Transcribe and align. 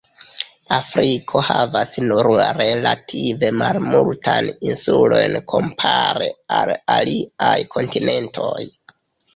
Afriko 0.77 1.43
havas 1.49 1.93
nur 2.05 2.29
relative 2.59 3.51
malmultajn 3.59 4.51
insulojn 4.71 5.39
kompare 5.55 6.35
al 6.61 6.75
aliaj 6.99 7.57
kontinentoj. 7.77 8.69